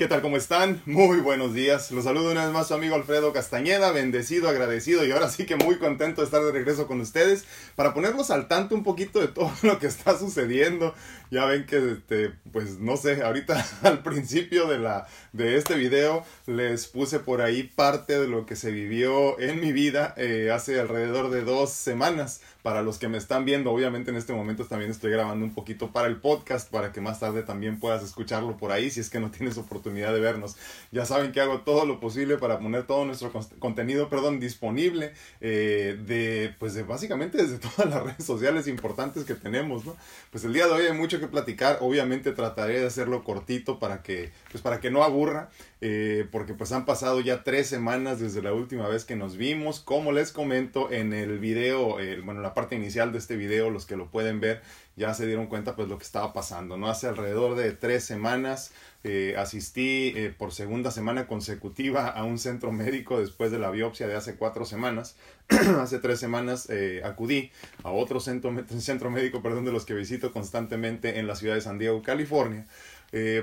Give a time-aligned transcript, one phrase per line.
[0.00, 0.22] ¿Qué tal?
[0.22, 0.80] ¿Cómo están?
[0.86, 1.90] Muy buenos días.
[1.90, 5.56] Los saludo una vez más su amigo Alfredo Castañeda, bendecido, agradecido y ahora sí que
[5.56, 7.44] muy contento de estar de regreso con ustedes
[7.76, 10.94] para ponerlos al tanto un poquito de todo lo que está sucediendo.
[11.30, 16.24] Ya ven que, este, pues no sé, ahorita al principio de, la, de este video
[16.46, 20.80] les puse por ahí parte de lo que se vivió en mi vida eh, hace
[20.80, 22.40] alrededor de dos semanas.
[22.62, 25.92] Para los que me están viendo, obviamente en este momento también estoy grabando un poquito
[25.92, 29.18] para el podcast para que más tarde también puedas escucharlo por ahí si es que
[29.18, 30.56] no tienes oportunidad de vernos.
[30.92, 35.98] Ya saben que hago todo lo posible para poner todo nuestro contenido, perdón, disponible eh,
[36.06, 39.96] de, pues de básicamente desde todas las redes sociales importantes que tenemos, ¿no?
[40.30, 41.78] Pues el día de hoy hay mucho que platicar.
[41.80, 46.72] Obviamente trataré de hacerlo cortito para que, pues para que no aburra, eh, porque pues
[46.72, 49.80] han pasado ya tres semanas desde la última vez que nos vimos.
[49.80, 53.86] Como les comento en el video, eh, bueno, la parte inicial de este video, los
[53.86, 54.62] que lo pueden ver,
[54.96, 56.88] ya se dieron cuenta pues lo que estaba pasando, ¿no?
[56.88, 62.72] Hace alrededor de tres semanas eh, asistí eh, por segunda semana consecutiva a un centro
[62.72, 65.16] médico después de la biopsia de hace cuatro semanas.
[65.80, 67.50] hace tres semanas eh, acudí
[67.82, 71.60] a otro centro, centro médico, perdón, de los que visito constantemente en la ciudad de
[71.60, 72.66] San Diego, California.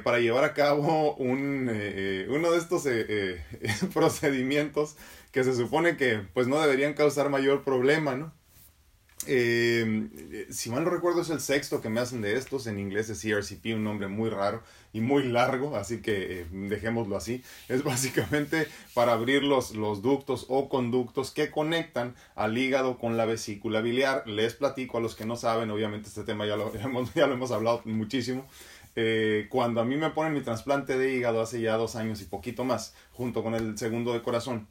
[0.03, 1.69] para llevar a cabo un,
[2.29, 2.87] uno de estos
[3.93, 4.95] procedimientos
[5.31, 8.31] que se supone que pues no deberían causar mayor problema, ¿no?
[9.25, 13.09] Eh, si mal no recuerdo es el sexto que me hacen de estos, en inglés
[13.09, 14.61] es CRCP, un nombre muy raro
[14.93, 17.43] y muy largo, así que eh, dejémoslo así.
[17.67, 23.25] Es básicamente para abrir los, los ductos o conductos que conectan al hígado con la
[23.25, 24.27] vesícula biliar.
[24.27, 26.71] Les platico a los que no saben, obviamente este tema ya lo,
[27.15, 28.47] ya lo hemos hablado muchísimo.
[28.95, 32.25] Eh, cuando a mí me ponen mi trasplante de hígado hace ya dos años y
[32.25, 34.67] poquito más, junto con el segundo de corazón,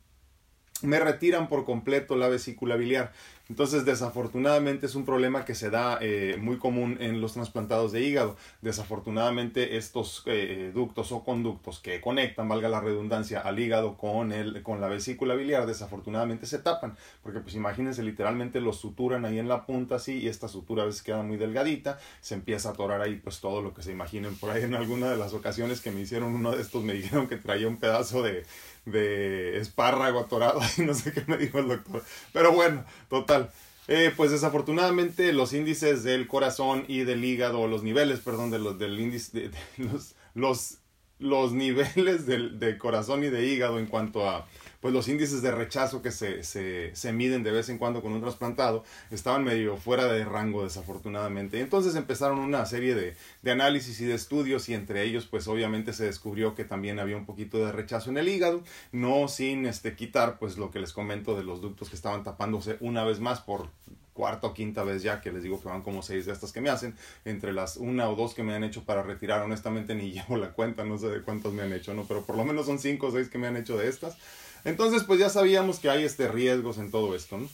[0.87, 3.13] me retiran por completo la vesícula biliar.
[3.49, 8.01] Entonces, desafortunadamente es un problema que se da eh, muy común en los trasplantados de
[8.01, 8.37] hígado.
[8.61, 14.65] Desafortunadamente estos eh, ductos o conductos que conectan, valga la redundancia, al hígado con, el,
[14.65, 16.97] con la vesícula biliar, desafortunadamente se tapan.
[17.23, 20.87] Porque pues imagínense, literalmente los suturan ahí en la punta así y esta sutura a
[20.87, 22.01] veces queda muy delgadita.
[22.21, 24.35] Se empieza a atorar ahí pues todo lo que se imaginen.
[24.37, 27.29] Por ahí en alguna de las ocasiones que me hicieron uno de estos me dijeron
[27.29, 28.45] que traía un pedazo de,
[28.87, 32.03] de espárrago atorado y no sé qué me dijo el doctor.
[32.33, 33.51] Pero bueno, total.
[33.89, 38.79] Eh, pues desafortunadamente los índices del corazón y del hígado, los niveles, perdón, de los
[38.79, 40.79] del índice, de, los, los,
[41.19, 44.47] los niveles del, del corazón y de hígado en cuanto a
[44.87, 48.13] pues los índices de rechazo que se, se, se, miden de vez en cuando con
[48.13, 51.59] un trasplantado estaban medio fuera de rango desafortunadamente.
[51.59, 55.93] Entonces empezaron una serie de, de análisis y de estudios y entre ellos pues obviamente
[55.93, 59.97] se descubrió que también había un poquito de rechazo en el hígado, no sin este,
[59.97, 63.41] quitar pues lo que les comento de los ductos que estaban tapándose una vez más
[63.41, 63.71] por
[64.13, 66.61] cuarta o quinta vez ya que les digo que van como seis de estas que
[66.61, 66.95] me hacen,
[67.25, 70.53] entre las una o dos que me han hecho para retirar, honestamente ni llevo la
[70.53, 72.05] cuenta, no sé de cuántas me han hecho, ¿no?
[72.05, 74.17] Pero por lo menos son cinco o seis que me han hecho de estas.
[74.67, 77.49] Entonces, pues ya sabíamos que hay este riesgos en todo esto, ¿no?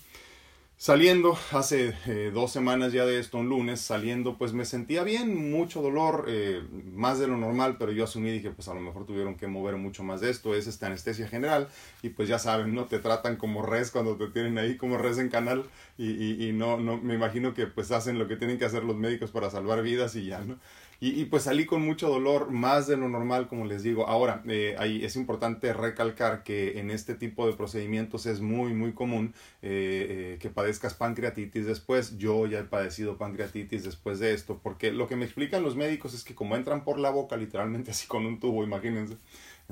[0.79, 5.53] Saliendo, hace eh, dos semanas ya de esto, un lunes, saliendo, pues me sentía bien,
[5.53, 6.63] mucho dolor, eh,
[6.93, 9.77] más de lo normal, pero yo asumí, dije, pues a lo mejor tuvieron que mover
[9.77, 11.69] mucho más de esto, es esta anestesia general,
[12.03, 12.87] y pues ya saben, ¿no?
[12.87, 15.67] Te tratan como res cuando te tienen ahí como res en canal,
[15.99, 18.83] y, y, y no, no, me imagino que pues hacen lo que tienen que hacer
[18.83, 20.59] los médicos para salvar vidas y ya, ¿no?
[21.05, 24.07] Y, pues salí con mucho dolor, más de lo normal, como les digo.
[24.07, 28.93] Ahora, eh, ahí es importante recalcar que en este tipo de procedimientos es muy, muy
[28.93, 32.19] común eh, eh, que padezcas pancreatitis después.
[32.19, 36.15] Yo ya he padecido pancreatitis después de esto, porque lo que me explican los médicos
[36.15, 39.17] es que como entran por la boca, literalmente así con un tubo, imagínense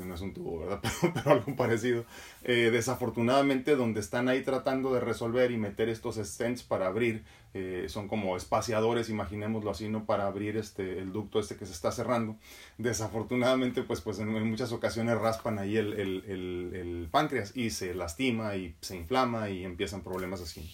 [0.04, 0.80] no es un tubo, ¿verdad?
[1.14, 2.04] Pero, algo parecido.
[2.42, 7.24] Eh, desafortunadamente, donde están ahí tratando de resolver y meter estos stents para abrir,
[7.54, 10.06] eh, son como espaciadores, imaginémoslo así, ¿no?
[10.06, 12.36] Para abrir este, el ducto este que se está cerrando.
[12.78, 17.94] Desafortunadamente, pues, pues en, muchas ocasiones raspan ahí el, el, el, el páncreas y se
[17.94, 20.70] lastima y se inflama y empiezan problemas así.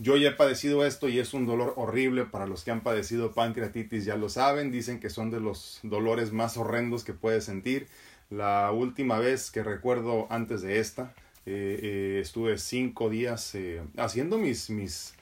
[0.00, 3.32] Yo ya he padecido esto y es un dolor horrible para los que han padecido
[3.32, 7.88] pancreatitis, ya lo saben, dicen que son de los dolores más horrendos que puedes sentir.
[8.30, 11.14] La última vez que recuerdo antes de esta,
[11.46, 15.14] eh, eh, estuve cinco días eh, haciendo mis, mis,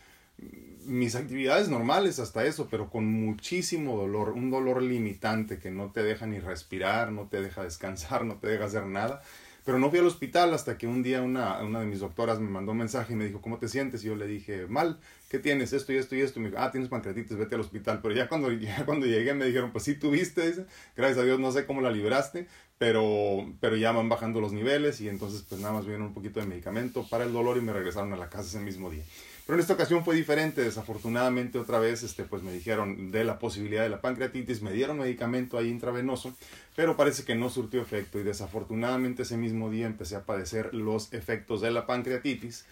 [0.87, 6.03] mis actividades normales hasta eso, pero con muchísimo dolor, un dolor limitante que no te
[6.03, 9.23] deja ni respirar, no te deja descansar, no te deja hacer nada.
[9.65, 12.49] Pero no fui al hospital hasta que un día una, una de mis doctoras me
[12.49, 14.05] mandó un mensaje y me dijo, ¿cómo te sientes?
[14.05, 15.73] Y yo le dije, mal, ¿qué tienes?
[15.73, 16.39] Esto y esto y esto.
[16.39, 17.99] Y me dijo, ah, tienes pancreatitis, vete al hospital.
[18.01, 20.67] Pero ya cuando, ya cuando llegué me dijeron, pues sí tuviste,
[20.97, 22.47] gracias a Dios no sé cómo la libraste,
[22.79, 26.39] pero, pero ya van bajando los niveles y entonces pues nada más viene un poquito
[26.39, 29.03] de medicamento para el dolor y me regresaron a la casa ese mismo día.
[29.47, 33.39] Pero en esta ocasión fue diferente, desafortunadamente otra vez este, pues me dijeron de la
[33.39, 36.35] posibilidad de la pancreatitis, me dieron medicamento ahí intravenoso,
[36.75, 41.13] pero parece que no surtió efecto y desafortunadamente ese mismo día empecé a padecer los
[41.13, 42.67] efectos de la pancreatitis.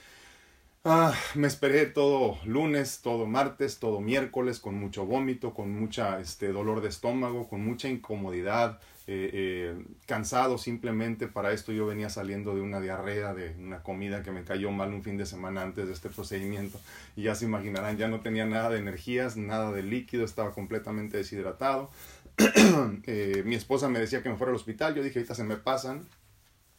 [0.86, 6.48] Ah, me esperé todo lunes, todo martes, todo miércoles con mucho vómito, con mucha este,
[6.48, 11.26] dolor de estómago, con mucha incomodidad, eh, eh, cansado simplemente.
[11.28, 14.94] Para esto yo venía saliendo de una diarrea, de una comida que me cayó mal
[14.94, 16.80] un fin de semana antes de este procedimiento.
[17.16, 21.16] Y ya se imaginarán, ya no tenía nada de energías, nada de líquido, estaba completamente
[21.16, 21.90] deshidratado.
[23.06, 25.56] Eh, mi esposa me decía que me fuera al hospital, yo dije, ahorita se me
[25.56, 26.06] pasan.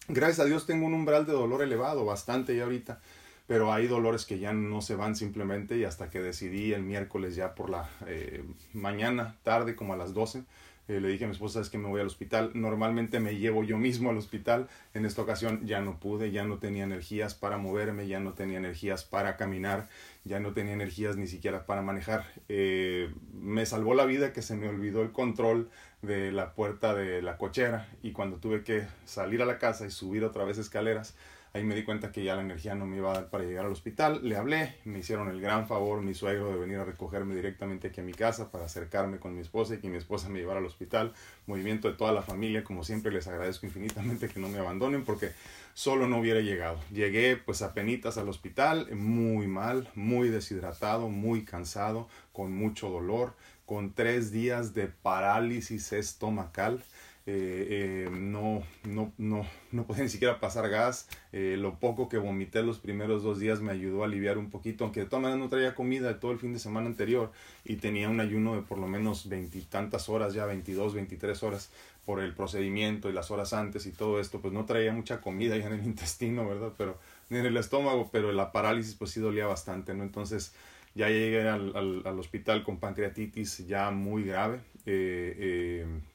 [0.08, 3.00] Gracias a Dios tengo un umbral de dolor elevado, bastante ya ahorita
[3.48, 7.36] pero hay dolores que ya no se van simplemente y hasta que decidí el miércoles
[7.36, 8.44] ya por la eh,
[8.74, 10.44] mañana, tarde, como a las 12,
[10.88, 12.52] eh, le dije a mi esposa es que me voy al hospital.
[12.54, 14.68] Normalmente me llevo yo mismo al hospital.
[14.94, 18.58] En esta ocasión ya no pude, ya no tenía energías para moverme, ya no tenía
[18.58, 19.90] energías para caminar,
[20.24, 22.26] ya no tenía energías ni siquiera para manejar.
[22.50, 25.70] Eh, me salvó la vida que se me olvidó el control
[26.02, 29.92] de la puerta de la cochera y cuando tuve que salir a la casa y
[29.92, 31.16] subir otra vez escaleras,
[31.56, 33.66] Ahí me di cuenta que ya la energía no me iba a dar para llegar
[33.66, 34.20] al hospital.
[34.28, 38.02] Le hablé, me hicieron el gran favor, mi suegro, de venir a recogerme directamente aquí
[38.02, 40.66] a mi casa para acercarme con mi esposa y que mi esposa me llevara al
[40.66, 41.14] hospital.
[41.48, 45.32] Movimiento de toda la familia, como siempre les agradezco infinitamente que no me abandonen porque
[45.74, 46.78] solo no hubiera llegado.
[46.92, 53.34] Llegué pues a penitas al hospital, muy mal, muy deshidratado, muy cansado, con mucho dolor,
[53.66, 56.84] con tres días de parálisis estomacal
[57.28, 61.08] eh, eh, no, no, no, no podía ni siquiera pasar gas.
[61.32, 64.84] Eh, lo poco que vomité los primeros dos días me ayudó a aliviar un poquito,
[64.84, 67.32] aunque de todas maneras no traía comida de todo el fin de semana anterior
[67.64, 71.72] y tenía un ayuno de por lo menos veintitantas horas, ya 22, 23 horas
[72.06, 75.58] por el procedimiento y las horas antes y todo esto, pues no traía mucha comida
[75.58, 76.74] ya en el intestino, ¿verdad?
[76.78, 77.00] Pero
[77.30, 80.04] ni en el estómago, pero la parálisis pues sí dolía bastante, ¿no?
[80.04, 80.54] Entonces
[80.94, 84.60] ya llegué al, al, hospital con pancreatitis ya muy grave,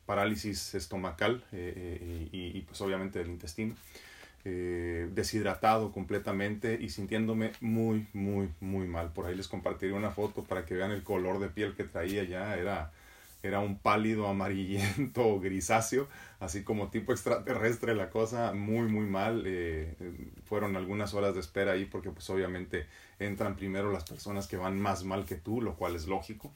[0.06, 3.74] parálisis estomacal eh, y, pues obviamente del intestino,
[4.44, 9.12] deshidratado completamente y sintiéndome muy, muy, muy mal.
[9.12, 12.24] Por ahí les compartiré una foto para que vean el color de piel que traía
[12.24, 12.90] ya, era
[13.42, 16.08] era un pálido amarillento grisáceo,
[16.40, 19.44] así como tipo extraterrestre la cosa, muy muy mal.
[19.46, 19.94] Eh,
[20.44, 22.86] fueron algunas horas de espera ahí porque pues obviamente
[23.18, 26.52] entran primero las personas que van más mal que tú, lo cual es lógico.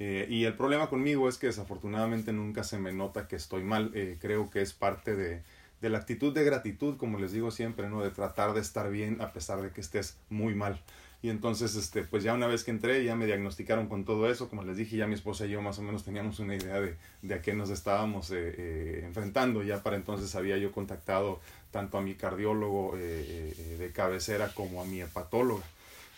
[0.00, 3.90] Eh, y el problema conmigo es que desafortunadamente nunca se me nota que estoy mal.
[3.94, 5.42] Eh, creo que es parte de,
[5.80, 8.02] de la actitud de gratitud, como les digo siempre, ¿no?
[8.02, 10.80] De tratar de estar bien a pesar de que estés muy mal.
[11.20, 14.48] Y entonces, este, pues ya una vez que entré, ya me diagnosticaron con todo eso.
[14.48, 16.94] Como les dije, ya mi esposa y yo más o menos teníamos una idea de,
[17.22, 19.64] de a qué nos estábamos eh, enfrentando.
[19.64, 21.40] Ya para entonces había yo contactado
[21.72, 25.64] tanto a mi cardiólogo de cabecera como a mi hepatóloga.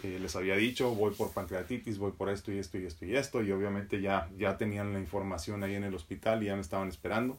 [0.03, 3.43] Les había dicho, voy por pancreatitis, voy por esto y esto y esto y esto.
[3.43, 6.89] Y obviamente ya, ya tenían la información ahí en el hospital y ya me estaban
[6.89, 7.39] esperando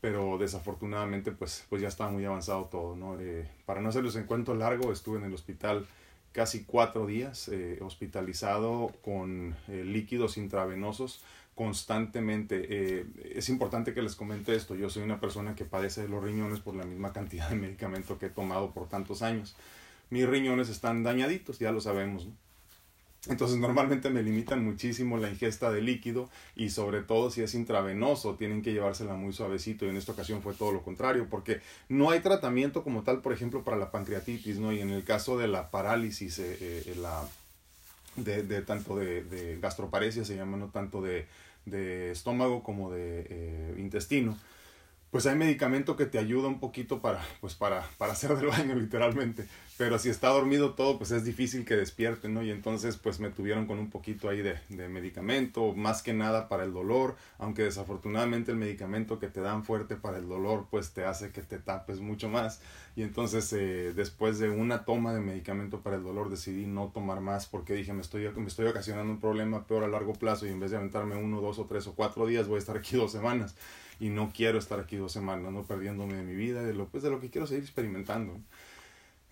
[0.00, 3.16] pero desafortunadamente pues, pues ya estaba muy avanzado todo, ¿no?
[3.64, 5.86] para no hacerles en cuento largo, estuve en el hospital
[6.32, 11.22] casi cuatro días eh, hospitalizado con eh, líquidos intravenosos
[11.54, 12.66] constantemente.
[12.68, 14.74] Eh, es importante que les comente esto.
[14.74, 18.18] Yo soy una persona que padece de los riñones por la misma cantidad de medicamento
[18.18, 19.54] que he tomado por tantos años.
[20.12, 22.28] Mis riñones están dañaditos, ya lo sabemos.
[23.28, 28.34] Entonces normalmente me limitan muchísimo la ingesta de líquido y sobre todo si es intravenoso
[28.34, 32.10] tienen que llevársela muy suavecito y en esta ocasión fue todo lo contrario porque no
[32.10, 34.70] hay tratamiento como tal por ejemplo para la pancreatitis ¿no?
[34.70, 37.26] y en el caso de la parálisis eh, eh, la,
[38.16, 41.26] de, tanto de, de, gastroparesia se llama no tanto de,
[42.10, 44.36] estómago como de eh, intestino
[45.12, 48.74] pues hay medicamento que te ayuda un poquito para pues para, para hacer del baño
[48.84, 49.46] literalmente
[49.78, 52.42] pero si está dormido todo, pues es difícil que despierte, ¿no?
[52.42, 56.48] Y entonces, pues me tuvieron con un poquito ahí de, de, medicamento, más que nada
[56.48, 60.92] para el dolor, aunque desafortunadamente el medicamento que te dan fuerte para el dolor, pues
[60.92, 62.60] te hace que te tapes mucho más.
[62.94, 67.20] Y entonces, eh, después de una toma de medicamento para el dolor, decidí no tomar
[67.20, 70.50] más porque dije, me estoy, me estoy ocasionando un problema peor a largo plazo y
[70.50, 72.96] en vez de aventarme uno, dos o tres o cuatro días, voy a estar aquí
[72.98, 73.56] dos semanas.
[73.98, 77.02] Y no quiero estar aquí dos semanas, no perdiéndome de mi vida, de lo, pues,
[77.02, 78.38] de lo que quiero seguir experimentando.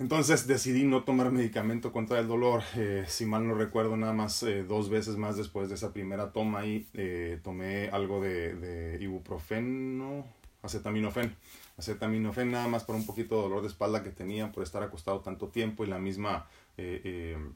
[0.00, 2.62] Entonces decidí no tomar medicamento contra el dolor.
[2.75, 6.33] Eh, si mal no recuerdo, nada más eh, dos veces más después de esa primera
[6.33, 10.25] toma ahí eh, tomé algo de, de, ibuprofeno,
[10.62, 11.37] acetaminofén.
[11.76, 15.21] Acetaminofén nada más por un poquito de dolor de espalda que tenía por estar acostado
[15.21, 16.49] tanto tiempo y la misma...
[16.78, 17.52] el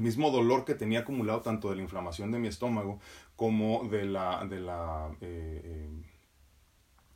[0.00, 3.00] mismo dolor que tenía acumulado tanto de la inflamación de mi estómago
[3.34, 5.10] como de la, de la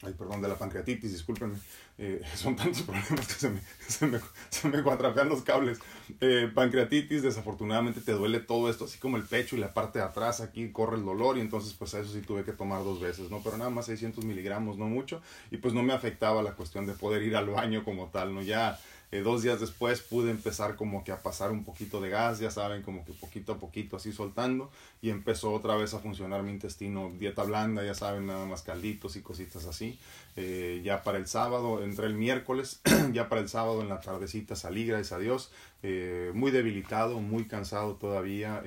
[0.03, 1.57] ay, perdón, de la pancreatitis, discúlpenme,
[1.99, 4.21] eh, son tantos problemas que se me, se me,
[4.51, 5.79] se me cuatrapean los cables.
[6.21, 10.05] Eh, pancreatitis, desafortunadamente te duele todo esto, así como el pecho y la parte de
[10.05, 13.01] atrás, aquí corre el dolor y entonces pues a eso sí tuve que tomar dos
[13.01, 13.41] veces, ¿no?
[13.43, 16.95] Pero nada más 600 miligramos, no mucho, y pues no me afectaba la cuestión de
[16.95, 18.43] poder ir al baño como tal, ¿no?
[18.43, 18.79] Ya
[19.15, 22.51] eh, dos días después pude empezar como que a pasar un poquito de gas, ya
[22.51, 23.13] saben, como que
[23.45, 24.71] poquito a poquito así soltando
[25.03, 29.17] y empezó otra vez a funcionar mi intestino, dieta blanda, ya saben, nada más calditos
[29.17, 29.99] y cositas así.
[30.37, 32.81] Eh, ya para el sábado, entré el miércoles,
[33.13, 37.45] ya para el sábado en la tardecita salí, gracias a Dios, eh, muy debilitado, muy
[37.45, 38.63] cansado todavía,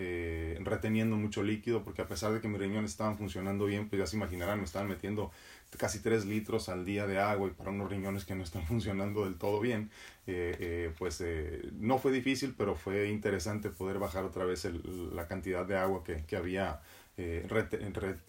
[0.60, 4.06] reteniendo mucho líquido, porque a pesar de que mis riñones estaban funcionando bien, pues ya
[4.06, 5.32] se imaginarán, me estaban metiendo
[5.76, 9.26] casi 3 litros al día de agua y para unos riñones que no están funcionando
[9.26, 9.90] del todo bien,
[10.26, 14.68] eh, eh, pues eh, no fue difícil, pero fue interesante poder bajar otra vez
[15.14, 16.82] la cantidad de agua que, que había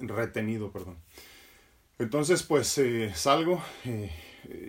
[0.01, 0.73] retenido.
[0.73, 0.97] Perdón.
[1.99, 2.81] Entonces, pues
[3.15, 3.63] salgo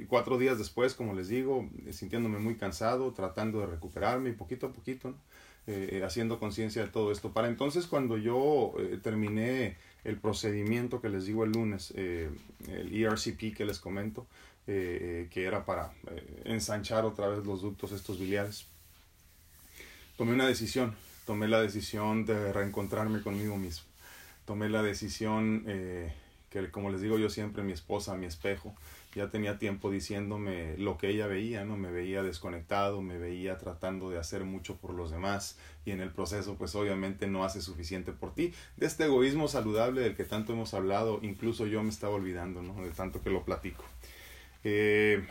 [0.08, 5.16] cuatro días después, como les digo, sintiéndome muy cansado, tratando de recuperarme poquito a poquito,
[6.04, 7.32] haciendo conciencia de todo esto.
[7.32, 8.74] Para entonces, cuando yo
[9.04, 12.30] terminé el procedimiento que les digo el lunes, eh,
[12.68, 14.28] el ERCP que les comento,
[14.68, 15.92] eh, eh, que era para
[16.46, 18.66] ensanchar otra vez los ductos estos biliares.
[20.18, 23.86] Tomé una decisión, tomé la decisión de reencontrarme conmigo mismo.
[24.46, 25.66] Tomé la decisión
[26.50, 28.76] que, como les digo yo siempre, mi esposa, mi espejo,
[29.16, 31.78] ya tenía tiempo diciéndome lo que ella veía, ¿no?
[31.78, 36.12] Me veía desconectado, me veía tratando de hacer mucho por los demás y en el
[36.12, 38.54] proceso pues obviamente no hace suficiente por ti.
[38.78, 42.84] De este egoísmo saludable del que tanto hemos hablado, incluso yo me estaba olvidando, ¿no?
[42.84, 43.84] De tanto que lo platico.
[44.64, 45.26] Eh,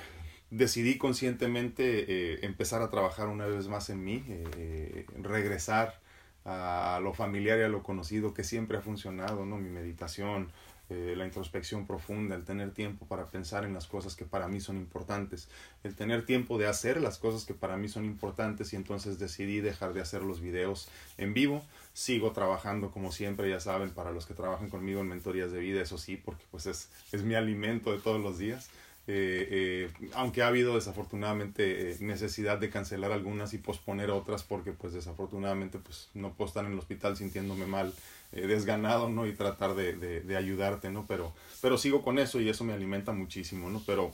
[0.51, 6.01] decidí conscientemente eh, empezar a trabajar una vez más en mí, eh, regresar
[6.45, 9.59] a lo familiar y a lo conocido que siempre ha funcionado, ¿no?
[9.59, 10.51] Mi meditación,
[10.91, 14.61] eh, la introspección profunda, el tener tiempo para pensar en las cosas que para mí
[14.61, 15.49] son importantes,
[15.85, 19.61] el tener tiempo de hacer las cosas que para mí son importantes y entonces decidí
[19.61, 21.63] dejar de hacer los videos en vivo.
[21.93, 25.83] Sigo trabajando como siempre, ya saben, para los que trabajan conmigo en mentorías de vida,
[25.83, 28.71] eso sí, porque pues es, es mi alimento de todos los días.
[29.11, 34.93] Eh, eh, aunque ha habido desafortunadamente necesidad de cancelar algunas y posponer otras porque pues
[34.93, 37.95] desafortunadamente pues no puedo estar en el hospital sintiéndome mal
[38.33, 39.27] eh, desganado, ¿no?
[39.27, 41.07] Y tratar de, de, de, ayudarte, ¿no?
[41.07, 43.83] Pero, pero sigo con eso y eso me alimenta muchísimo, ¿no?
[43.87, 44.13] Pero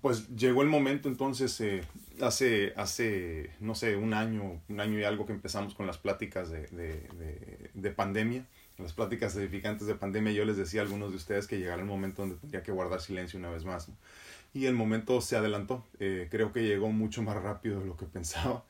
[0.00, 1.82] pues llegó el momento entonces, eh,
[2.20, 6.50] hace, hace, no sé, un año, un año y algo que empezamos con las pláticas
[6.50, 8.46] de, de, de pandemia,
[8.78, 11.88] las pláticas edificantes de pandemia, yo les decía a algunos de ustedes que llegará el
[11.88, 13.88] momento donde tendría que guardar silencio una vez más.
[14.54, 18.06] Y el momento se adelantó, eh, creo que llegó mucho más rápido de lo que
[18.12, 18.64] pensaba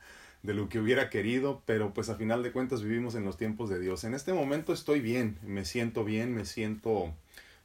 [0.46, 3.68] de lo que hubiera querido, pero pues a final de cuentas vivimos en los tiempos
[3.68, 4.04] de Dios.
[4.04, 7.12] En este momento estoy bien, me siento bien, me siento,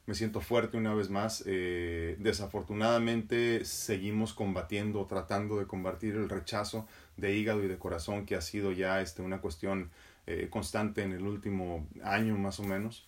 [0.06, 1.44] me siento fuerte una vez más.
[1.46, 8.34] Eh, desafortunadamente seguimos combatiendo, tratando de combatir el rechazo de hígado y de corazón que
[8.34, 9.90] ha sido ya este, una cuestión
[10.26, 13.06] eh, constante en el último año más o menos.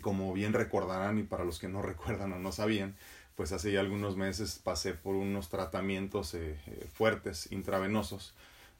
[0.00, 2.96] Como bien recordarán y para los que no recuerdan o no sabían,
[3.34, 6.56] pues hace ya algunos meses pasé por unos tratamientos eh,
[6.94, 8.32] fuertes intravenosos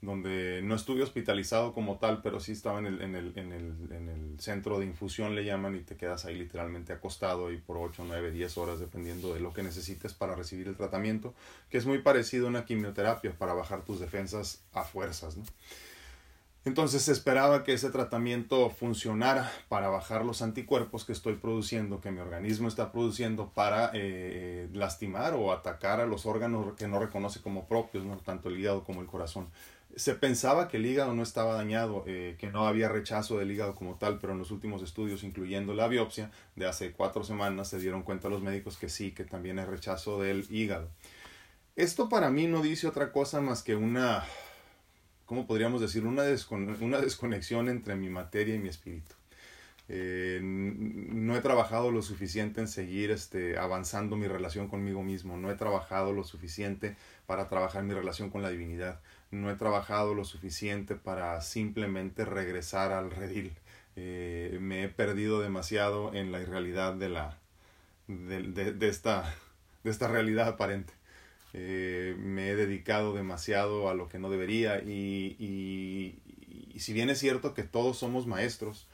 [0.04, 3.92] donde no estuve hospitalizado como tal, pero sí estaba en el, en el, en el,
[3.92, 7.76] en el centro de infusión, le llaman, y te quedas ahí literalmente acostado y por
[7.76, 11.34] 8, 9, 10 horas, dependiendo de lo que necesites para recibir el tratamiento,
[11.70, 15.36] que es muy parecido a una quimioterapia para bajar tus defensas a fuerzas.
[15.36, 15.44] ¿no?
[16.64, 22.10] Entonces se esperaba que ese tratamiento funcionara para bajar los anticuerpos que estoy produciendo, que
[22.10, 27.42] mi organismo está produciendo para eh, lastimar o atacar a los órganos que no reconoce
[27.42, 28.16] como propios, ¿no?
[28.16, 29.48] tanto el hígado como el corazón
[29.96, 33.74] se pensaba que el hígado no estaba dañado, eh, que no había rechazo del hígado
[33.74, 37.78] como tal, pero en los últimos estudios, incluyendo la biopsia de hace cuatro semanas, se
[37.78, 40.90] dieron cuenta los médicos que sí, que también hay rechazo del hígado.
[41.76, 44.24] Esto para mí no dice otra cosa más que una,
[45.26, 46.06] ¿cómo podríamos decir?
[46.06, 46.24] Una,
[46.80, 49.14] una desconexión entre mi materia y mi espíritu.
[49.88, 55.50] Eh, no he trabajado lo suficiente en seguir este, avanzando mi relación conmigo mismo, no
[55.50, 56.96] he trabajado lo suficiente
[57.26, 59.00] para trabajar mi relación con la divinidad
[59.34, 63.52] no he trabajado lo suficiente para simplemente regresar al redil.
[63.96, 67.38] Eh, me he perdido demasiado en la irrealidad de la
[68.08, 69.34] de, de, esta
[69.82, 70.92] de esta realidad aparente.
[71.52, 76.18] Eh, me he dedicado demasiado a lo que no debería y, y,
[76.74, 78.88] y si bien es cierto que todos somos maestros,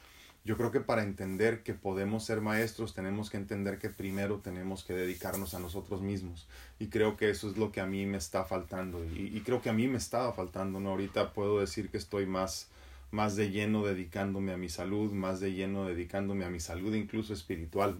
[0.44, 4.84] yo creo que para entender que podemos ser maestros tenemos que entender que primero tenemos
[4.84, 6.48] que dedicarnos a nosotros mismos.
[6.78, 9.04] Y creo que eso es lo que a mí me está faltando.
[9.04, 10.80] Y, creo que a mí me estaba faltando.
[10.80, 10.90] ¿no?
[10.90, 12.68] Ahorita puedo decir que estoy más,
[13.10, 17.34] más de lleno dedicándome a mi salud, más de lleno dedicándome a mi salud incluso
[17.34, 17.98] espiritual.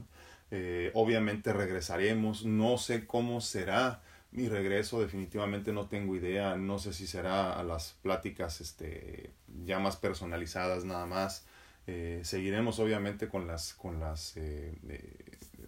[0.50, 4.00] Eh, obviamente regresaremos, no sé cómo será
[4.32, 9.30] mi regreso, definitivamente no tengo idea, no sé si será a las pláticas este,
[9.66, 11.44] ya más personalizadas nada más.
[11.86, 14.72] Eh, seguiremos obviamente con las, con las eh,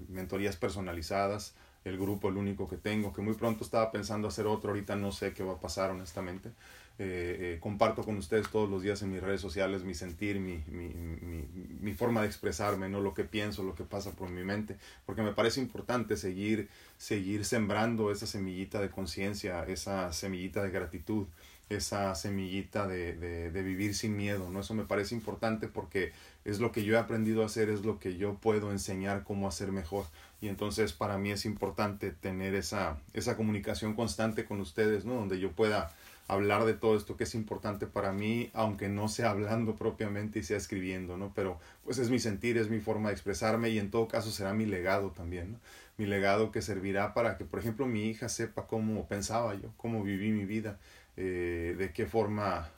[0.09, 1.55] mentorías personalizadas,
[1.85, 5.11] el grupo el único que tengo, que muy pronto estaba pensando hacer otro, ahorita no
[5.11, 6.51] sé qué va a pasar honestamente.
[6.99, 10.63] Eh, eh, comparto con ustedes todos los días en mis redes sociales mi sentir, mi,
[10.69, 11.49] mi, mi,
[11.81, 13.01] mi, forma de expresarme, ¿no?
[13.01, 14.77] lo que pienso, lo que pasa por mi mente,
[15.07, 21.27] porque me parece importante seguir, seguir sembrando esa semillita de conciencia, esa semillita de gratitud,
[21.69, 24.61] esa semillita de, de, de, vivir sin miedo, ¿no?
[24.61, 26.13] Eso me parece importante porque
[26.45, 29.49] es lo que yo he aprendido a hacer, es lo que yo puedo enseñar cómo
[29.49, 30.07] hacer mejor.
[30.41, 35.15] Y entonces para mí es importante tener esa, esa comunicación constante con ustedes, ¿no?
[35.15, 35.93] Donde yo pueda
[36.29, 40.43] hablar de todo esto que es importante para mí, aunque no sea hablando propiamente y
[40.43, 41.33] sea escribiendo, ¿no?
[41.35, 44.53] Pero pues es mi sentir, es mi forma de expresarme y en todo caso será
[44.55, 45.59] mi legado también.
[45.99, 50.03] Mi legado que servirá para que, por ejemplo, mi hija sepa cómo pensaba yo, cómo
[50.03, 50.79] viví mi vida,
[51.17, 52.71] eh, de qué forma,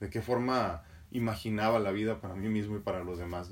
[0.00, 3.50] de qué forma imaginaba la vida para mí mismo y para los demás.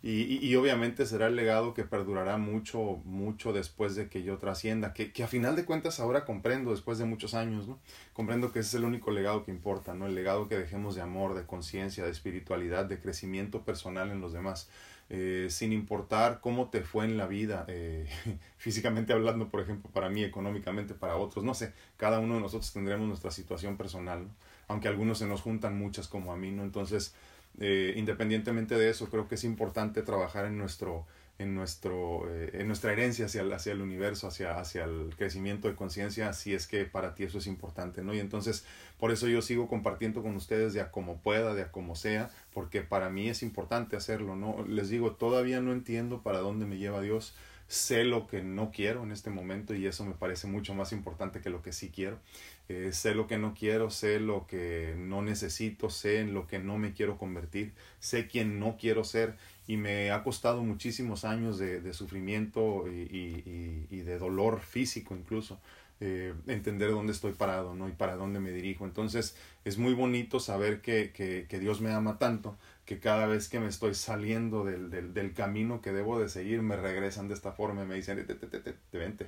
[0.00, 4.94] Y, y, obviamente será el legado que perdurará mucho, mucho después de que yo trascienda,
[4.94, 7.68] que, que a final de cuentas ahora comprendo, después de muchos años.
[8.12, 10.06] Comprendo que ese es el único legado que importa, ¿no?
[10.06, 14.32] El legado que dejemos de amor, de conciencia, de espiritualidad, de crecimiento personal en los
[14.32, 14.70] demás.
[15.10, 18.06] Eh, sin importar cómo te fue en la vida, eh,
[18.58, 22.72] físicamente hablando, por ejemplo, para mí, económicamente para otros, no sé, cada uno de nosotros
[22.74, 24.34] tendremos nuestra situación personal, ¿no?
[24.68, 26.62] aunque algunos se nos juntan muchas como a mí, ¿no?
[26.62, 27.14] Entonces,
[27.58, 31.06] eh, independientemente de eso, creo que es importante trabajar en nuestro
[31.38, 35.68] en, nuestro, eh, en nuestra herencia hacia el, hacia el universo, hacia, hacia el crecimiento
[35.68, 38.12] de conciencia, si es que para ti eso es importante, ¿no?
[38.14, 38.64] Y entonces,
[38.98, 42.30] por eso yo sigo compartiendo con ustedes de a como pueda, de a como sea,
[42.52, 44.64] porque para mí es importante hacerlo, ¿no?
[44.66, 47.34] Les digo, todavía no entiendo para dónde me lleva Dios,
[47.68, 51.40] sé lo que no quiero en este momento y eso me parece mucho más importante
[51.40, 52.18] que lo que sí quiero.
[52.70, 56.58] Eh, sé lo que no quiero, sé lo que no necesito, sé en lo que
[56.58, 59.36] no me quiero convertir, sé quién no quiero ser
[59.68, 65.14] y me ha costado muchísimos años de, de sufrimiento y, y, y, de dolor físico
[65.14, 65.60] incluso.
[66.00, 67.88] Eh, entender dónde estoy parado ¿no?
[67.88, 68.86] y para dónde me dirijo.
[68.86, 73.50] Entonces es muy bonito saber que, que, que Dios me ama tanto que cada vez
[73.50, 77.34] que me estoy saliendo del, del, del, camino que debo de seguir me regresan de
[77.34, 79.26] esta forma y me dicen, te, te, te, te, vente,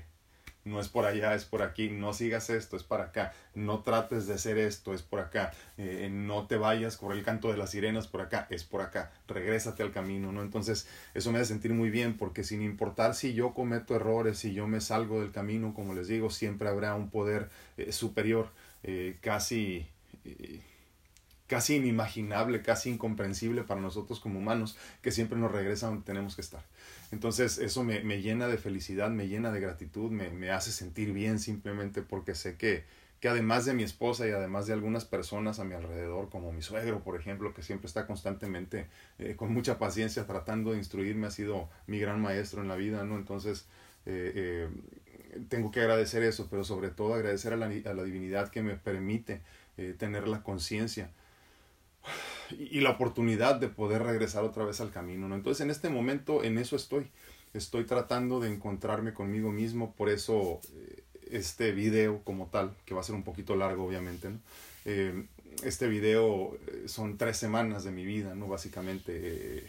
[0.65, 4.27] no es por allá, es por aquí, no sigas esto, es para acá, no trates
[4.27, 7.71] de hacer esto, es por acá, eh, no te vayas por el canto de las
[7.71, 10.43] sirenas por acá, es por acá, regrésate al camino, ¿no?
[10.43, 14.53] Entonces eso me hace sentir muy bien porque sin importar si yo cometo errores, si
[14.53, 18.51] yo me salgo del camino, como les digo, siempre habrá un poder eh, superior,
[18.83, 19.87] eh, casi
[21.51, 26.43] casi inimaginable, casi incomprensible para nosotros como humanos, que siempre nos regresa donde tenemos que
[26.43, 26.63] estar.
[27.11, 31.13] Entonces eso me, me llena de felicidad, me llena de gratitud, me, me, hace sentir
[31.13, 32.85] bien simplemente porque sé que,
[33.19, 36.63] que además de mi esposa y además de algunas personas a mi alrededor, como mi
[36.63, 38.87] suegro, por ejemplo, que siempre está constantemente
[39.19, 43.03] eh, con mucha paciencia tratando de instruirme, ha sido mi gran maestro en la vida,
[43.03, 43.17] ¿no?
[43.17, 43.67] Entonces,
[44.07, 44.69] eh,
[45.35, 48.63] eh, tengo que agradecer eso, pero sobre todo agradecer a la, a la divinidad que
[48.63, 49.41] me permite
[49.97, 51.11] tener la conciencia
[52.59, 55.35] y la oportunidad de poder regresar otra vez al camino, ¿no?
[55.35, 57.09] Entonces en este momento en eso estoy,
[57.55, 63.01] estoy tratando de encontrarme conmigo mismo, por eso eh, este video como tal, que va
[63.01, 64.41] a ser un poquito largo obviamente, ¿no?
[64.85, 65.27] Eh,
[65.63, 68.49] este video eh, son tres semanas de mi vida, ¿no?
[68.49, 69.65] Básicamente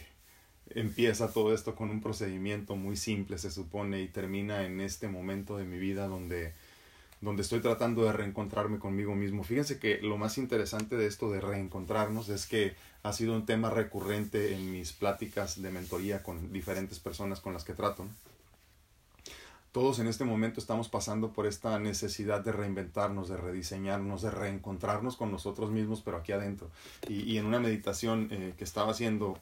[0.70, 5.56] empieza todo esto con un procedimiento muy simple, se supone, y termina en este momento
[5.58, 6.54] de mi vida donde
[7.22, 9.44] donde estoy tratando de reencontrarme conmigo mismo.
[9.44, 13.70] Fíjense que lo más interesante de esto de reencontrarnos es que ha sido un tema
[13.70, 18.06] recurrente en mis pláticas de mentoría con diferentes personas con las que trato.
[19.70, 25.16] Todos en este momento estamos pasando por esta necesidad de reinventarnos, de rediseñarnos, de reencontrarnos
[25.16, 26.68] con nosotros mismos, pero aquí adentro.
[27.08, 29.38] Y, y en una meditación eh, que estaba haciendo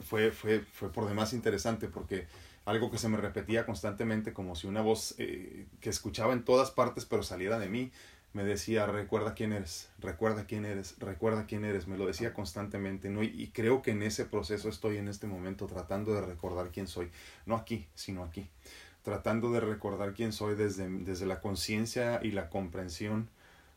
[0.00, 2.26] fue, fue, fue por demás interesante porque
[2.64, 6.70] algo que se me repetía constantemente como si una voz eh, que escuchaba en todas
[6.70, 7.90] partes pero saliera de mí
[8.32, 13.10] me decía recuerda quién eres, recuerda quién eres, recuerda quién eres, me lo decía constantemente,
[13.10, 13.22] ¿no?
[13.22, 16.86] Y, y, creo que en ese proceso estoy en este momento tratando de recordar quién
[16.86, 17.10] soy,
[17.44, 18.48] no aquí, sino aquí,
[19.02, 23.28] tratando de recordar quién soy desde, desde la conciencia y la comprensión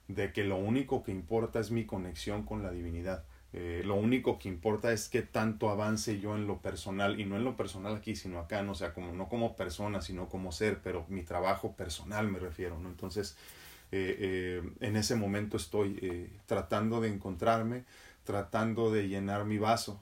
[0.08, 3.24] de que lo único que importa es mi conexión con la divinidad
[3.56, 7.38] eh, lo único que importa es que tanto avance yo en lo personal, y no
[7.38, 10.82] en lo personal aquí, sino acá, no sea, como, no como persona, sino como ser,
[10.82, 12.89] pero mi trabajo personal me refiero, ¿no?
[12.89, 13.38] Entonces,
[13.92, 17.86] eh, eh, en ese momento estoy tratando de encontrarme,
[18.24, 20.02] tratando de llenar mi vaso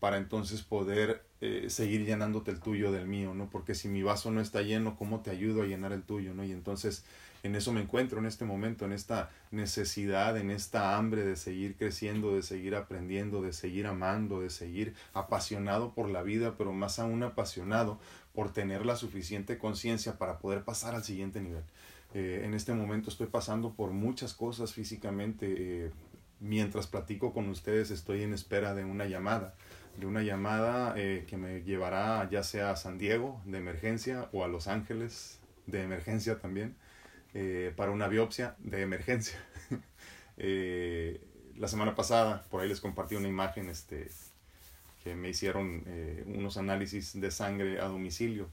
[0.00, 1.24] para entonces poder
[1.68, 3.48] seguir llenándote el tuyo del mío, ¿no?
[3.48, 6.44] Porque si mi vaso no está lleno, ¿cómo te ayudo a llenar el tuyo, ¿no?
[6.44, 7.04] Y entonces
[7.46, 11.76] en eso me encuentro en este momento, en esta necesidad, en esta hambre de seguir
[11.76, 16.98] creciendo, de seguir aprendiendo, de seguir amando, de seguir apasionado por la vida, pero más
[16.98, 17.98] aún apasionado
[18.34, 21.64] por tener la suficiente conciencia para poder pasar al siguiente nivel.
[22.14, 25.54] Eh, en este momento estoy pasando por muchas cosas físicamente.
[25.58, 25.90] Eh,
[26.40, 29.54] mientras platico con ustedes estoy en espera de una llamada,
[29.98, 34.44] de una llamada eh, que me llevará ya sea a San Diego de emergencia o
[34.44, 36.76] a Los Ángeles de emergencia también.
[37.38, 39.38] Eh, para una biopsia de emergencia.
[40.38, 41.18] Eh,
[41.56, 44.10] la semana pasada, por ahí les compartí una imagen este,
[45.02, 48.46] que me hicieron eh, unos análisis de sangre a domicilio,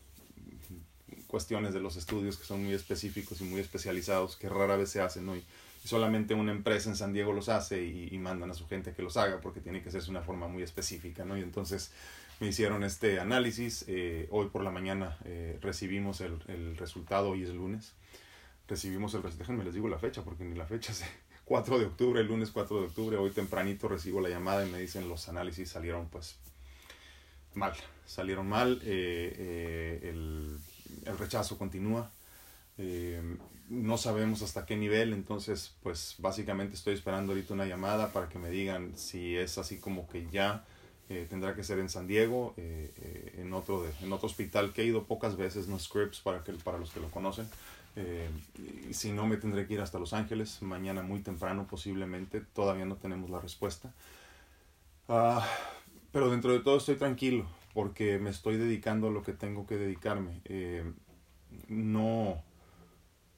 [1.28, 5.02] cuestiones de los estudios que son muy específicos y muy especializados, que rara vez se
[5.02, 5.44] hacen hoy.
[5.84, 9.18] solamente una empresa en San Diego los hace y, mandan a su gente que los
[9.18, 11.38] haga porque tiene que hacerse una forma muy específica, ¿no?
[11.38, 11.92] Y entonces
[12.40, 13.86] me hicieron este análisis.
[14.30, 15.18] hoy por la mañana
[15.60, 17.94] recibimos el, el resultado, hoy es lunes
[18.68, 21.04] recibimos el déjenme les digo la fecha porque ni la fecha es
[21.46, 24.80] 4 de octubre, el lunes 4 de octubre, hoy tempranito recibo la llamada y me
[24.80, 26.38] dicen los análisis salieron pues
[27.56, 27.74] mal,
[28.06, 30.58] salieron mal, eh, eh, el,
[31.06, 32.12] el, rechazo continúa,
[32.78, 33.22] eh,
[33.70, 38.40] no sabemos hasta qué nivel, entonces pues básicamente estoy esperando ahorita una llamada para que
[38.40, 40.66] me digan si es así como que ya
[41.30, 45.04] tendrá que ser en San Diego, en, otro de, en otro hospital que he ido
[45.04, 47.48] pocas veces, no Scripps para, que, para los que lo conocen.
[47.96, 48.30] Eh,
[48.92, 52.96] si no, me tendré que ir hasta Los Ángeles, mañana muy temprano posiblemente, todavía no
[52.96, 53.94] tenemos la respuesta.
[55.08, 55.46] Ah,
[56.12, 59.78] pero dentro de todo estoy tranquilo porque me estoy dedicando a lo que tengo que
[59.78, 60.42] dedicarme.
[60.46, 60.84] Eh,
[61.68, 62.42] no,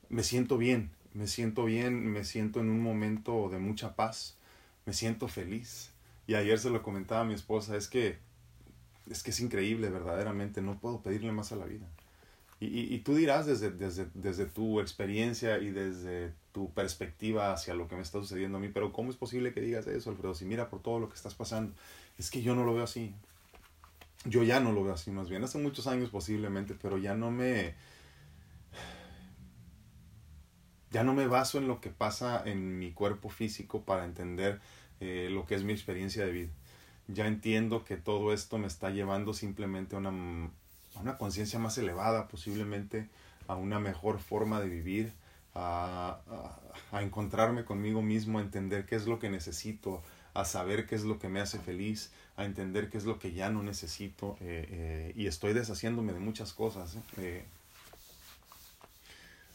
[0.09, 4.37] me siento bien, me siento bien, me siento en un momento de mucha paz,
[4.85, 5.91] me siento feliz.
[6.27, 8.17] Y ayer se lo comentaba a mi esposa, es que
[9.09, 11.85] es que es increíble verdaderamente, no puedo pedirle más a la vida.
[12.65, 17.87] Y, y, tú dirás desde, desde, desde tu experiencia y desde tu perspectiva hacia lo
[17.87, 20.33] que me está sucediendo a mí, pero ¿cómo es posible que digas eso, Alfredo?
[20.33, 21.73] Si mira por todo lo que estás pasando,
[22.17, 23.13] es que yo no lo veo así.
[24.23, 25.43] Yo ya no lo veo así, más bien.
[25.43, 27.75] Hace muchos años posiblemente, pero ya no me...
[30.91, 34.61] Ya no me baso en lo que pasa en mi cuerpo físico para entender
[35.01, 36.51] eh, lo que es mi experiencia de vida.
[37.07, 40.49] Ya entiendo que todo esto me está llevando simplemente a una
[40.95, 43.09] a una conciencia más elevada, posiblemente
[43.47, 45.13] a una mejor forma de vivir,
[45.53, 46.19] a,
[46.91, 50.01] a, encontrarme conmigo mismo, a entender qué es lo que necesito,
[50.33, 53.31] a saber qué es lo que me hace feliz, a entender qué es lo que
[53.31, 57.45] ya no necesito eh, eh, y estoy deshaciéndome de muchas cosas, eh,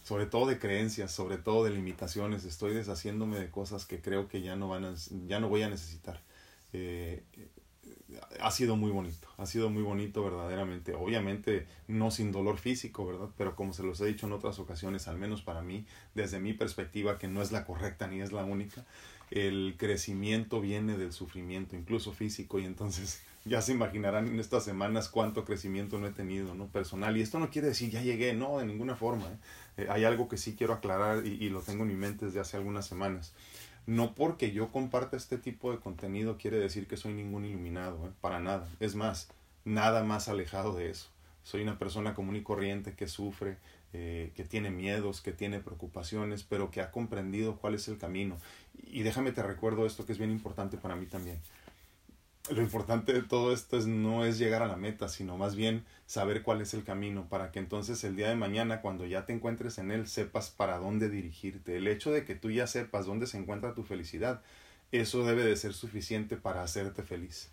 [0.02, 4.40] sobre todo de creencias, sobre todo de limitaciones, estoy deshaciéndome de cosas que creo que
[4.40, 4.94] ya no, van a,
[5.26, 6.20] ya no voy a necesitar
[8.40, 13.28] ha sido muy bonito, ha sido muy bonito verdaderamente, obviamente no sin dolor físico, ¿verdad?
[13.36, 16.52] Pero como se los he dicho en otras ocasiones, al menos para mí, desde mi
[16.52, 18.84] perspectiva, que no es la correcta ni es la única,
[19.30, 25.08] el crecimiento viene del sufrimiento, incluso físico, y entonces ya se imaginarán en estas semanas
[25.08, 26.66] cuánto crecimiento no he tenido, ¿no?
[26.66, 29.36] Personal, y esto no quiere decir ya llegué, no, de ninguna forma, ¿eh?
[29.76, 32.40] Eh, hay algo que sí quiero aclarar y, y lo tengo en mi mente desde
[32.40, 33.32] hace algunas semanas
[33.90, 38.10] no porque yo comparta este tipo de contenido quiere decir que soy ningún iluminado, ¿eh?
[38.20, 38.68] para nada.
[38.78, 39.28] Es más,
[39.64, 41.08] nada más alejado de eso.
[41.42, 43.56] Soy una persona común y corriente que sufre,
[43.92, 48.36] eh, que tiene miedos, que tiene preocupaciones, pero que ha comprendido cuál es el camino.
[48.92, 51.40] Y déjame te recuerdo esto que es bien importante para mí también
[52.50, 55.84] lo importante de todo esto es no es llegar a la meta, sino más bien
[56.06, 59.32] saber cuál es el camino para que entonces el día de mañana cuando ya te
[59.32, 61.76] encuentres en él sepas para dónde dirigirte.
[61.76, 64.42] El hecho de que tú ya sepas dónde se encuentra tu felicidad,
[64.92, 67.50] eso debe de ser suficiente para hacerte feliz.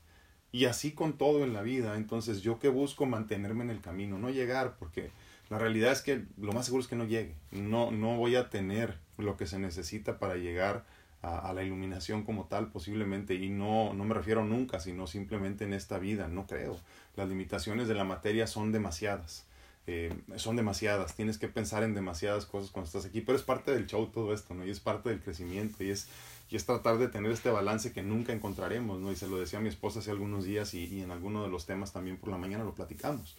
[0.51, 4.17] Y así con todo en la vida, entonces yo que busco mantenerme en el camino,
[4.17, 5.11] no llegar, porque
[5.49, 7.35] la realidad es que lo más seguro es que no llegue.
[7.51, 10.85] No, no voy a tener lo que se necesita para llegar
[11.21, 15.73] a, la iluminación como tal posiblemente y no, no me refiero nunca, sino simplemente en
[15.73, 16.79] esta vida, no creo.
[17.15, 19.45] Las limitaciones de la materia son demasiadas.
[19.89, 23.71] Eh, son demasiadas, tienes que pensar en demasiadas cosas cuando estás aquí, pero es parte
[23.71, 24.65] del show todo esto, ¿no?
[24.65, 26.09] Y es parte del crecimiento y es,
[26.49, 29.13] y es tratar de tener este balance que nunca encontraremos, ¿no?
[29.13, 31.49] Y se lo decía a mi esposa hace algunos días y, y en alguno de
[31.49, 33.37] los temas también por la mañana lo platicamos.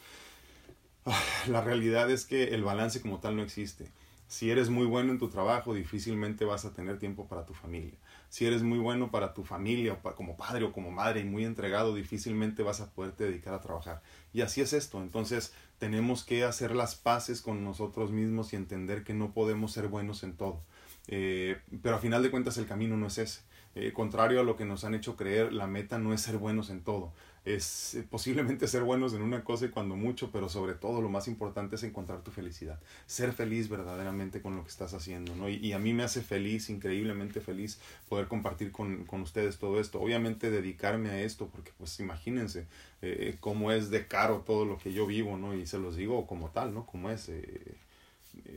[1.05, 3.87] Ah, la realidad es que el balance como tal no existe.
[4.29, 7.95] Si eres muy bueno en tu trabajo, difícilmente vas a tener tiempo para tu familia.
[8.29, 11.95] Si eres muy bueno para tu familia, como padre o como madre y muy entregado,
[11.95, 14.03] difícilmente vas a poderte dedicar a trabajar.
[14.35, 15.01] Y así es esto.
[15.01, 19.89] Entonces tenemos que hacer las paces con nosotros mismos y entender que no podemos ser
[19.89, 20.61] buenos en todo.
[21.07, 23.41] Eh, pero a final de cuentas el camino no es ese.
[23.75, 26.69] Eh, contrario a lo que nos han hecho creer, la meta no es ser buenos
[26.69, 27.15] en todo.
[27.45, 31.09] Es eh, posiblemente ser buenos en una cosa y cuando mucho, pero sobre todo lo
[31.09, 32.79] más importante es encontrar tu felicidad.
[33.07, 35.49] Ser feliz verdaderamente con lo que estás haciendo, ¿no?
[35.49, 40.01] Y, a mí me hace feliz, increíblemente feliz, poder compartir con, con, ustedes todo esto.
[40.01, 42.67] Obviamente dedicarme a esto, porque pues imagínense
[43.03, 45.55] eh, cómo es de caro todo lo que yo vivo, ¿no?
[45.55, 46.87] Y se los digo como tal, ¿no?
[46.87, 47.31] Como es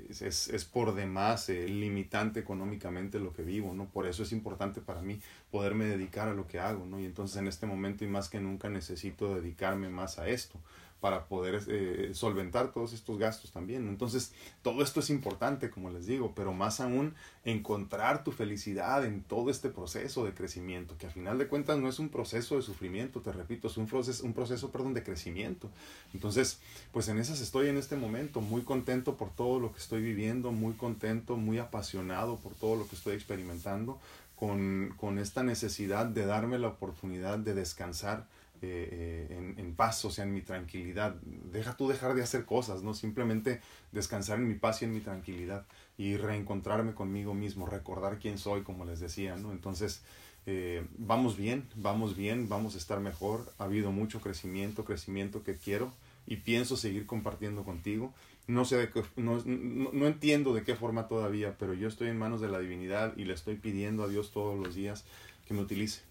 [0.09, 3.85] es, es, por demás eh, limitante económicamente lo que vivo, ¿no?
[3.85, 6.99] Por eso es importante para mí poderme dedicar a lo que hago, ¿no?
[6.99, 10.59] Y entonces en este momento y más que nunca necesito dedicarme más a esto
[11.01, 13.89] para poder eh, solventar todos estos gastos también.
[13.89, 19.23] Entonces, todo esto es importante, como les digo, pero más aún encontrar tu felicidad en
[19.23, 22.61] todo este proceso de crecimiento, que a final de cuentas no es un proceso de
[22.61, 25.71] sufrimiento, te repito, es un proceso, un proceso perdón, de crecimiento.
[26.13, 26.59] Entonces,
[26.91, 30.51] pues en esas estoy en este momento, muy contento por todo lo que estoy viviendo,
[30.51, 33.99] muy contento, muy apasionado por todo lo que estoy experimentando,
[34.35, 38.27] con, con esta necesidad de darme la oportunidad de descansar
[38.63, 41.15] eh, eh, en, en, paz, o sea, en mi tranquilidad.
[41.51, 42.93] Deja tú dejar de hacer cosas, ¿no?
[42.93, 43.59] Simplemente
[43.91, 45.65] descansar en mi paz y en mi tranquilidad
[45.97, 49.51] y reencontrarme conmigo mismo, recordar quién soy, como les decía, ¿no?
[49.51, 50.03] Entonces,
[50.45, 53.51] eh, vamos bien, vamos bien, vamos a estar mejor.
[53.57, 55.93] Ha habido mucho crecimiento, crecimiento que quiero
[56.25, 58.13] y pienso seguir compartiendo contigo.
[58.47, 62.09] No sé de qué, no, no, no, entiendo de qué forma todavía, pero yo estoy
[62.09, 65.05] en manos de la divinidad y le estoy pidiendo a Dios todos los días
[65.47, 66.10] que me utilice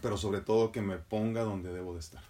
[0.00, 2.22] pero sobre todo que me ponga donde debo de estar.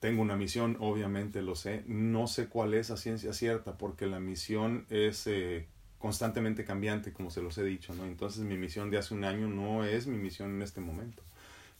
[0.00, 4.18] Tengo una misión, obviamente lo sé, no sé cuál es a ciencia cierta, porque la
[4.18, 5.66] misión es eh,
[5.98, 8.06] constantemente cambiante, como se los he dicho, ¿no?
[8.06, 11.22] Entonces mi misión de hace un año no es mi misión en este momento.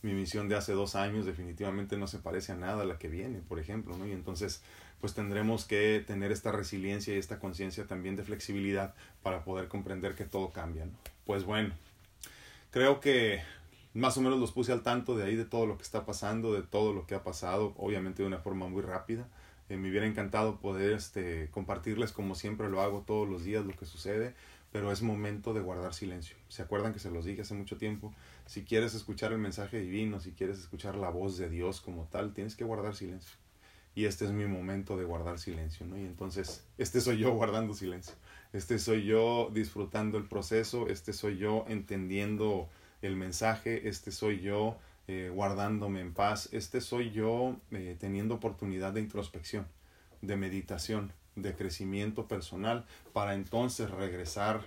[0.03, 3.07] Mi misión de hace dos años definitivamente no se parece a nada a la que
[3.07, 4.05] viene, por ejemplo, ¿no?
[4.07, 4.61] Y entonces,
[4.99, 10.13] pues tendremos que tener esta resiliencia y esta conciencia también de flexibilidad para poder comprender
[10.13, 10.93] que todo cambia, ¿no?
[11.25, 11.73] Pues bueno,
[12.69, 13.41] creo que
[13.93, 16.53] más o menos los puse al tanto de ahí de todo lo que está pasando,
[16.53, 19.27] de todo lo que ha pasado, obviamente de una forma muy rápida.
[19.69, 23.73] Eh, me hubiera encantado poder este, compartirles como siempre lo hago todos los días lo
[23.73, 24.33] que sucede,
[24.71, 26.37] pero es momento de guardar silencio.
[26.47, 28.13] ¿Se acuerdan que se los dije hace mucho tiempo?
[28.45, 32.33] Si quieres escuchar el mensaje divino, si quieres escuchar la voz de Dios como tal,
[32.33, 33.35] tienes que guardar silencio.
[33.93, 35.97] Y este es mi momento de guardar silencio, ¿no?
[35.97, 38.15] Y entonces, este soy yo guardando silencio.
[38.53, 42.69] Este soy yo disfrutando el proceso, este soy yo entendiendo
[43.01, 48.93] el mensaje, este soy yo eh, guardándome en paz, este soy yo eh, teniendo oportunidad
[48.93, 49.67] de introspección,
[50.21, 54.61] de meditación, de crecimiento personal, para entonces regresar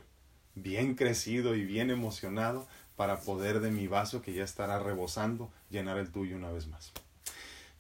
[0.54, 2.66] bien crecido y bien emocionado
[2.96, 6.92] para poder de mi vaso que ya estará rebosando llenar el tuyo una vez más.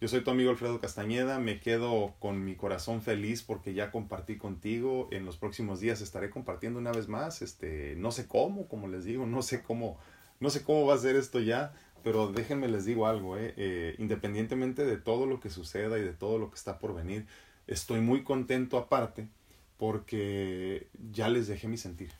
[0.00, 4.36] Yo soy tu amigo Alfredo Castañeda, me quedo con mi corazón feliz porque ya compartí
[4.36, 8.88] contigo, en los próximos días estaré compartiendo una vez más, este, no sé cómo, como
[8.88, 9.98] les digo, no sé cómo
[10.44, 13.94] no sé cómo va a ser esto ya, pero déjenme les digo algo, eh, eh,
[13.98, 17.26] independientemente de todo lo que suceda y de todo lo que está por venir,
[17.66, 19.26] estoy muy contento aparte
[19.78, 22.10] porque ya les dejé mi sentir,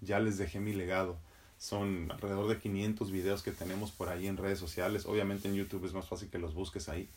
[0.00, 1.18] ya les dejé mi legado.
[1.58, 5.06] Son alrededor de 500 videos que tenemos por ahí en redes sociales.
[5.06, 7.08] Obviamente en YouTube es más fácil que los busques ahí.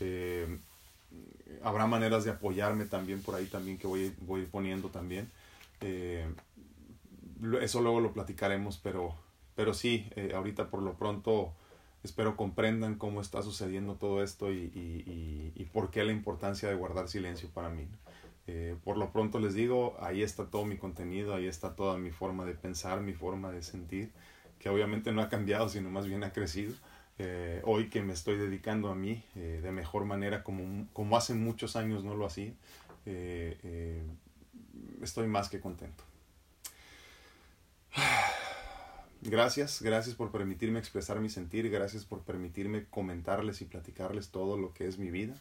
[0.00, 0.58] Eh,
[1.62, 5.30] habrá maneras de apoyarme también por ahí también que voy, voy a ir poniendo también.
[5.82, 6.26] Eh,
[7.60, 9.14] eso luego lo platicaremos, pero
[9.56, 11.52] pero sí, eh, ahorita por lo pronto
[12.04, 16.76] espero comprendan cómo está sucediendo todo esto y, y, y, por qué la importancia de
[16.76, 17.88] guardar silencio para mí.
[18.46, 22.12] Eh, por lo pronto les digo, ahí está todo mi contenido, ahí está toda mi
[22.12, 24.12] forma de pensar, mi forma de sentir,
[24.60, 26.74] que obviamente no ha cambiado, sino más bien ha crecido.
[27.18, 31.74] Eh, hoy que me estoy dedicando a mí de mejor manera como, como hace muchos
[31.74, 32.52] años no lo hacía,
[35.02, 36.04] estoy más que contento.
[39.28, 44.72] Gracias, gracias por permitirme expresar mi sentir, gracias por permitirme comentarles y platicarles todo lo
[44.72, 45.34] que es mi vida.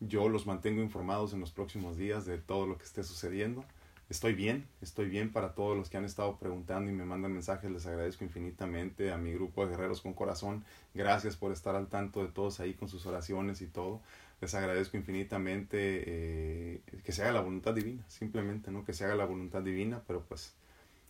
[0.00, 3.64] Yo los mantengo informados en los próximos días de todo lo que esté sucediendo.
[4.10, 7.70] Estoy bien, estoy bien para todos los que han estado preguntando y me mandan mensajes,
[7.70, 10.64] les agradezco infinitamente a mi grupo de guerreros con corazón.
[10.92, 14.00] Gracias por estar al tanto de todos ahí con sus oraciones y todo.
[14.40, 18.84] Les agradezco infinitamente eh, que se haga la voluntad divina, simplemente, ¿no?
[18.84, 20.52] Que se haga la voluntad divina, pero pues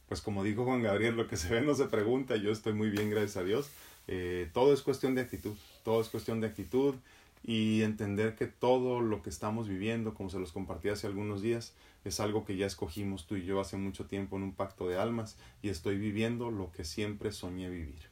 [0.09, 2.91] pues como dijo Juan Gabriel, lo que se ve no se pregunta, yo estoy muy
[2.91, 3.71] bien, gracias a Dios.
[4.07, 6.95] Eh, todo es cuestión de actitud, todo es cuestión de actitud
[7.43, 11.75] y entender que todo lo que estamos viviendo, como se los compartí hace algunos días,
[12.05, 14.99] es algo que ya escogimos tú y yo hace mucho tiempo en un pacto de
[14.99, 18.11] almas y estoy viviendo lo que siempre soñé vivir.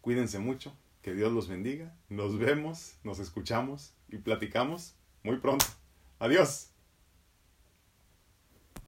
[0.00, 5.66] Cuídense mucho, que Dios los bendiga, nos vemos, nos escuchamos y platicamos muy pronto.
[6.18, 6.77] Adiós.